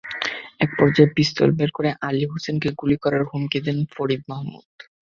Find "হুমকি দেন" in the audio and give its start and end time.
3.29-3.77